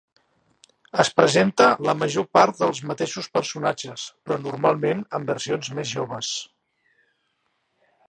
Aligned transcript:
Es 1.03 1.11
presenta 1.19 1.67
la 1.89 1.95
major 1.99 2.25
part 2.39 2.57
dels 2.63 2.81
mateixos 2.93 3.29
personatges, 3.37 4.09
però 4.27 4.41
normalment 4.49 5.07
en 5.21 5.31
versions 5.33 5.73
més 5.83 5.97
joves. 5.97 6.35